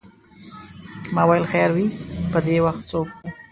ما 1.13 1.23
ویل 1.29 1.45
خیر 1.51 1.69
وې 1.73 1.85
په 2.31 2.39
دې 2.45 2.57
وخت 2.65 2.81
څوک 2.91 3.07
و. 3.11 3.15